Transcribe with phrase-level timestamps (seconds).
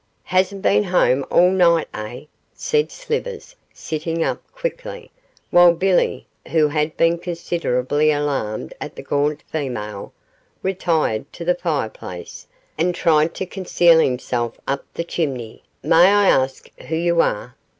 [0.23, 2.23] 'Hasn't been home all night, eh?'
[2.55, 5.11] said Slivers, sitting up quickly,
[5.51, 10.11] while Billy, who had been considerably alarmed at the gaunt female,
[10.63, 12.47] retired to the fireplace,
[12.79, 15.61] and tried to conceal himself up the chimney.
[15.83, 17.53] 'May I ask who you are?